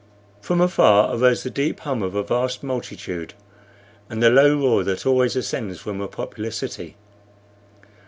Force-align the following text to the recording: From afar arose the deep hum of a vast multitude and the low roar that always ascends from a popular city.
From 0.41 0.61
afar 0.61 1.15
arose 1.15 1.43
the 1.43 1.51
deep 1.51 1.81
hum 1.81 2.01
of 2.01 2.15
a 2.15 2.23
vast 2.23 2.63
multitude 2.63 3.35
and 4.09 4.23
the 4.23 4.31
low 4.31 4.57
roar 4.57 4.83
that 4.83 5.05
always 5.05 5.35
ascends 5.35 5.79
from 5.79 6.01
a 6.01 6.07
popular 6.07 6.49
city. 6.49 6.95